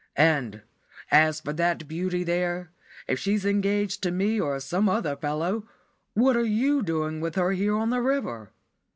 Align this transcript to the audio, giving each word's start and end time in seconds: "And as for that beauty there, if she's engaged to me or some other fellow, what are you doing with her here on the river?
"And 0.15 0.63
as 1.11 1.41
for 1.41 1.53
that 1.53 1.87
beauty 1.87 2.23
there, 2.23 2.71
if 3.07 3.19
she's 3.19 3.45
engaged 3.45 4.01
to 4.01 4.09
me 4.09 4.41
or 4.41 4.59
some 4.59 4.89
other 4.89 5.15
fellow, 5.15 5.69
what 6.15 6.35
are 6.35 6.41
you 6.63 6.81
doing 6.81 7.21
with 7.21 7.35
her 7.35 7.51
here 7.51 7.75
on 7.77 7.91
the 7.91 8.01
river? 8.01 8.51